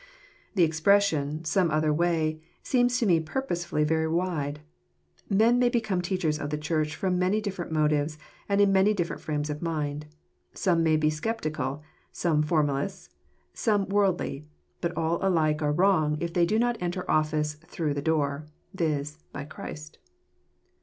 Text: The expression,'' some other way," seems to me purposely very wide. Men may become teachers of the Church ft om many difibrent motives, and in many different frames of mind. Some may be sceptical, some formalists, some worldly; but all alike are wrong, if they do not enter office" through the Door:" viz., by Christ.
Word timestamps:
The 0.55 0.63
expression,'' 0.63 1.45
some 1.55 1.69
other 1.69 1.93
way," 1.93 2.41
seems 2.63 2.97
to 2.97 3.05
me 3.05 3.19
purposely 3.19 3.83
very 3.83 4.07
wide. 4.07 4.61
Men 5.29 5.59
may 5.59 5.69
become 5.69 6.01
teachers 6.01 6.39
of 6.39 6.49
the 6.49 6.57
Church 6.57 6.99
ft 6.99 7.05
om 7.07 7.19
many 7.19 7.39
difibrent 7.39 7.69
motives, 7.69 8.17
and 8.49 8.59
in 8.59 8.71
many 8.71 8.95
different 8.95 9.21
frames 9.21 9.51
of 9.51 9.61
mind. 9.61 10.07
Some 10.55 10.81
may 10.81 10.97
be 10.97 11.11
sceptical, 11.11 11.83
some 12.11 12.41
formalists, 12.41 13.09
some 13.53 13.87
worldly; 13.89 14.47
but 14.81 14.97
all 14.97 15.19
alike 15.21 15.61
are 15.61 15.71
wrong, 15.71 16.17
if 16.19 16.33
they 16.33 16.47
do 16.47 16.57
not 16.57 16.81
enter 16.81 17.05
office" 17.07 17.53
through 17.69 17.93
the 17.93 18.01
Door:" 18.01 18.47
viz., 18.73 19.19
by 19.31 19.43
Christ. 19.45 19.99